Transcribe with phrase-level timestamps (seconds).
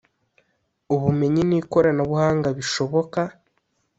[0.93, 3.19] ubumenyi ni koranabuhanga bishoboka